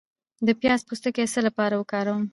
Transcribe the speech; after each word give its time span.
د 0.47 0.49
پیاز 0.61 0.81
پوستکی 0.87 1.23
د 1.27 1.31
څه 1.33 1.39
لپاره 1.47 1.75
وکاروم؟ 1.77 2.23